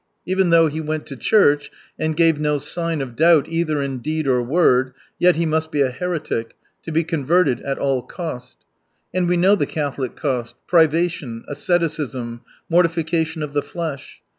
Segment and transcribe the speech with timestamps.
[0.25, 1.69] Even though he went to church,
[1.99, 5.81] and gave no sign of doubt, either in deed or word, yet he must be
[5.81, 8.57] a heretic, to be converted at all cost.
[9.13, 14.23] And we know the Catholic cost: privation, asceticism, mortification of the flesh.